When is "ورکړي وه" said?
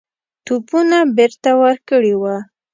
1.61-2.35